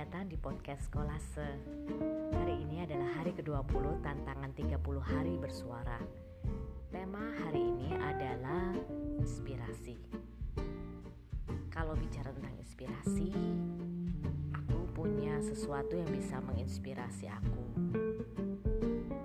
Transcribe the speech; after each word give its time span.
datang 0.00 0.32
di 0.32 0.40
podcast 0.40 0.88
Kolase. 0.88 1.60
Hari 2.32 2.56
ini 2.64 2.80
adalah 2.88 3.20
hari 3.20 3.36
ke-20 3.36 4.00
tantangan 4.00 4.48
30 4.56 4.80
hari 4.96 5.36
bersuara. 5.36 6.00
Tema 6.88 7.20
hari 7.36 7.68
ini 7.68 7.92
adalah 8.00 8.72
inspirasi. 9.20 10.00
Kalau 11.68 11.92
bicara 12.00 12.32
tentang 12.32 12.56
inspirasi, 12.56 13.28
aku 14.56 14.88
punya 14.96 15.36
sesuatu 15.44 15.92
yang 15.92 16.08
bisa 16.08 16.40
menginspirasi 16.48 17.28
aku. 17.28 17.64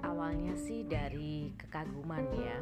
Awalnya 0.04 0.60
sih 0.60 0.84
dari 0.84 1.56
kekaguman 1.56 2.28
ya, 2.36 2.60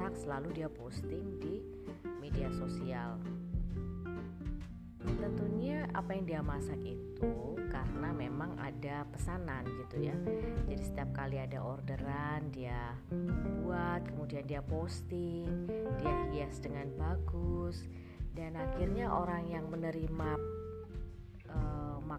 masak 0.00 0.16
selalu 0.16 0.48
dia 0.56 0.68
posting 0.72 1.36
di 1.44 1.60
media 2.24 2.48
sosial. 2.56 3.20
Tentunya 4.96 5.84
apa 5.92 6.16
yang 6.16 6.24
dia 6.24 6.40
masak 6.40 6.80
itu 6.80 7.60
karena 7.68 8.08
memang 8.08 8.56
ada 8.56 9.04
pesanan 9.12 9.60
gitu 9.68 10.08
ya. 10.08 10.16
Jadi 10.72 10.80
setiap 10.80 11.12
kali 11.12 11.36
ada 11.36 11.60
orderan 11.60 12.48
dia 12.48 12.96
buat, 13.60 14.08
kemudian 14.08 14.48
dia 14.48 14.64
posting, 14.64 15.68
dia 16.00 16.16
hias 16.32 16.64
dengan 16.64 16.88
bagus 16.96 17.84
dan 18.32 18.56
akhirnya 18.56 19.12
orang 19.12 19.52
yang 19.52 19.68
menerima 19.68 20.40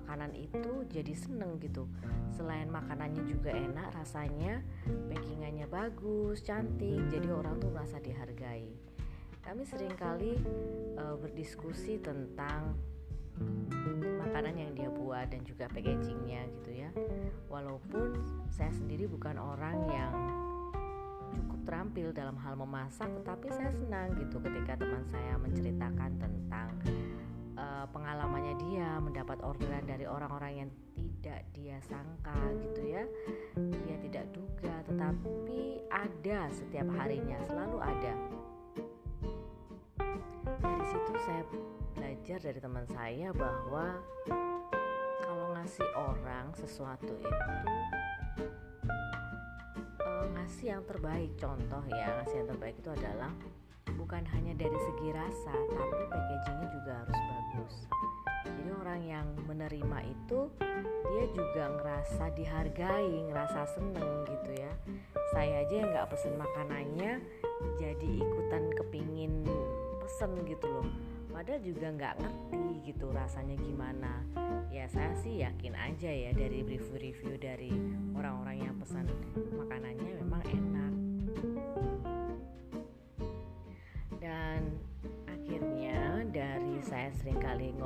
makanan 0.02 0.34
itu 0.34 0.84
jadi 0.90 1.14
seneng 1.14 1.62
gitu. 1.62 1.86
Selain 2.34 2.68
makanannya 2.68 3.24
juga 3.30 3.54
enak 3.54 3.94
rasanya 3.94 4.66
packingannya 5.08 5.70
bagus 5.70 6.42
cantik 6.42 7.06
jadi 7.14 7.30
orang 7.30 7.62
tuh 7.62 7.70
merasa 7.70 8.02
dihargai. 8.02 8.74
Kami 9.42 9.64
sering 9.66 9.94
kali 9.98 10.38
uh, 10.98 11.18
berdiskusi 11.18 12.02
tentang 12.02 12.74
makanan 14.22 14.54
yang 14.54 14.72
dia 14.78 14.90
buat 14.92 15.34
dan 15.34 15.42
juga 15.46 15.66
packagingnya 15.70 16.46
gitu 16.62 16.72
ya. 16.74 16.90
Walaupun 17.50 18.18
saya 18.54 18.70
sendiri 18.74 19.10
bukan 19.10 19.38
orang 19.38 19.78
yang 19.90 20.14
cukup 21.32 21.60
terampil 21.64 22.12
dalam 22.12 22.36
hal 22.44 22.60
memasak 22.60 23.08
tetapi 23.24 23.48
saya 23.56 23.72
senang 23.72 24.12
gitu 24.20 24.38
ketika 24.44 24.76
teman 24.76 25.04
saya 25.08 25.40
menceritakan 25.40 26.12
tentang 26.20 26.70
uh, 27.58 27.86
pengalamannya 27.92 28.56
dia 28.60 29.00
mendapat 29.02 29.40
orderan 29.44 29.84
dari 29.84 30.06
orang-orang 30.08 30.54
yang 30.66 30.70
tidak 30.96 31.42
dia 31.56 31.78
sangka 31.84 32.36
gitu 32.60 32.82
ya. 32.86 33.04
Dia 33.56 33.98
tidak 34.00 34.26
duga 34.36 34.76
tetapi 34.88 35.84
ada 35.92 36.40
setiap 36.52 36.88
harinya 36.96 37.38
selalu 37.48 37.78
ada. 37.82 38.14
Dari 40.62 40.86
situ 40.88 41.14
saya 41.24 41.44
belajar 41.98 42.40
dari 42.42 42.60
teman 42.60 42.86
saya 42.90 43.30
bahwa 43.36 44.00
kalau 45.22 45.48
ngasih 45.58 45.88
orang 45.96 46.52
sesuatu 46.58 47.14
itu 47.16 47.54
uh, 50.02 50.26
ngasih 50.38 50.66
yang 50.78 50.84
terbaik. 50.86 51.32
Contoh 51.38 51.84
ya 51.90 52.22
ngasih 52.22 52.36
yang 52.44 52.50
terbaik 52.50 52.76
itu 52.80 52.90
adalah 52.92 53.32
bukan 53.98 54.24
hanya 54.32 54.54
dari 54.56 54.78
segi 54.78 55.10
rasa 55.12 55.54
tapi 55.54 56.04
packagingnya 56.08 56.68
juga 56.72 56.92
harus 57.04 57.20
bagus. 57.28 57.74
Jadi 58.42 58.70
orang 58.74 59.02
yang 59.06 59.28
menerima 59.46 60.00
itu 60.06 60.40
dia 61.12 61.26
juga 61.36 61.64
ngerasa 61.78 62.24
dihargai 62.34 63.16
ngerasa 63.30 63.60
seneng 63.78 64.26
gitu 64.26 64.52
ya. 64.56 64.74
Saya 65.32 65.64
aja 65.64 65.74
yang 65.74 65.90
nggak 65.92 66.10
pesen 66.12 66.36
makanannya 66.36 67.22
jadi 67.78 68.10
ikutan 68.20 68.64
kepingin 68.76 69.46
pesen 70.02 70.32
gitu 70.48 70.66
loh. 70.68 70.88
Padahal 71.32 71.62
juga 71.64 71.88
nggak 71.90 72.16
ngerti 72.22 72.94
gitu 72.94 73.08
rasanya 73.10 73.56
gimana. 73.60 74.22
Ya 74.72 74.88
saya 74.88 75.12
sih 75.20 75.42
yakin 75.42 75.74
aja 75.76 76.12
ya 76.12 76.32
dari 76.32 76.64
review-review 76.64 77.36
dari 77.40 77.72
orang-orang 78.16 78.68
yang 78.72 78.76
pesan 78.80 79.10
makanannya 79.58 80.12
memang 80.22 80.42
enak 80.48 80.61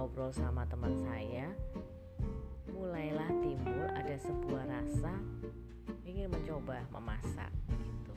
ngobrol 0.06 0.30
sama 0.30 0.62
teman 0.70 0.94
saya 1.02 1.50
mulailah 2.70 3.26
timbul 3.42 3.90
ada 3.90 4.14
sebuah 4.22 4.70
rasa 4.70 5.18
ingin 6.06 6.30
mencoba 6.30 6.78
memasak 6.94 7.50
gitu. 7.74 8.14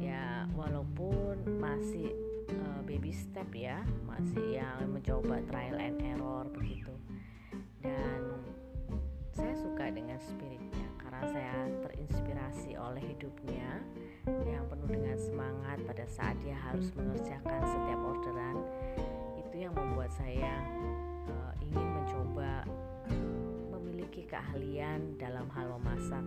Ya 0.00 0.48
walaupun 0.56 1.44
masih 1.60 2.16
uh, 2.56 2.80
baby 2.88 3.12
step 3.12 3.52
ya 3.52 3.84
masih 4.08 4.64
yang 4.64 4.88
mencoba 4.88 5.44
trial 5.44 5.76
and 5.76 6.00
error 6.00 6.48
begitu. 6.56 6.96
Dan 7.84 8.32
saya 9.36 9.52
suka 9.60 9.92
dengan 9.92 10.16
spiritnya 10.24 10.88
karena 10.96 11.22
saya 11.36 11.68
terinspirasi 11.84 12.80
oleh 12.80 13.12
hidupnya 13.12 13.76
yang 14.48 14.64
penuh 14.72 14.88
dengan 14.88 15.20
semangat 15.20 15.84
pada 15.84 16.08
saat 16.08 16.40
dia 16.40 16.56
harus 16.56 16.88
mengerjakan 16.96 17.60
setiap 17.60 18.00
orderan 18.00 18.56
yang 19.62 19.74
membuat 19.78 20.10
saya 20.10 20.58
uh, 21.30 21.54
ingin 21.62 21.86
mencoba 21.94 22.66
memiliki 23.70 24.26
keahlian 24.26 25.14
dalam 25.22 25.46
hal 25.54 25.78
memasak. 25.78 26.26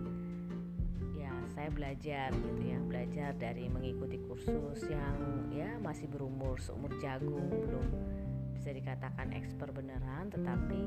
Ya 1.20 1.36
saya 1.52 1.68
belajar 1.68 2.32
gitu 2.32 2.62
ya 2.64 2.80
belajar 2.80 3.36
dari 3.36 3.68
mengikuti 3.68 4.24
kursus 4.24 4.88
yang 4.88 5.52
ya 5.52 5.76
masih 5.84 6.08
berumur 6.08 6.56
seumur 6.64 6.96
jagung 7.04 7.52
belum 7.52 7.88
bisa 8.56 8.72
dikatakan 8.72 9.36
expert 9.36 9.76
beneran 9.76 10.32
tetapi 10.32 10.82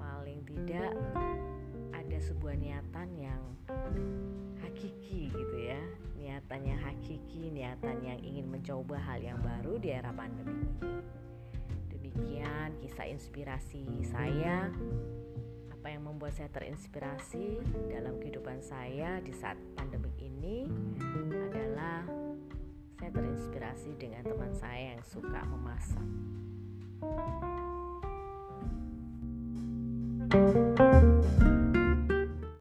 paling 0.00 0.40
tidak 0.48 0.96
ada 1.92 2.18
sebuah 2.18 2.56
niatan 2.56 3.08
yang 3.20 3.42
hakiki 4.64 5.30
gitu 5.30 5.49
niatan 6.50 6.66
yang 6.66 6.82
hakiki 6.82 7.46
niatan 7.54 7.96
yang 8.02 8.18
ingin 8.26 8.50
mencoba 8.50 8.98
hal 8.98 9.22
yang 9.22 9.38
baru 9.38 9.78
di 9.78 9.94
era 9.94 10.10
pandemi 10.10 10.66
ini 10.66 10.98
demikian 11.94 12.74
kisah 12.82 13.06
inspirasi 13.06 13.86
saya 14.02 14.66
apa 15.70 15.86
yang 15.94 16.10
membuat 16.10 16.34
saya 16.34 16.50
terinspirasi 16.50 17.62
dalam 17.94 18.18
kehidupan 18.18 18.58
saya 18.66 19.22
di 19.22 19.30
saat 19.30 19.62
pandemi 19.78 20.10
ini 20.18 20.66
adalah 21.22 22.02
saya 22.98 23.10
terinspirasi 23.14 23.94
dengan 23.94 24.26
teman 24.26 24.50
saya 24.50 24.98
yang 24.98 25.02
suka 25.06 25.46
memasak. 25.46 26.08
thank 30.30 31.04
you 31.06 31.09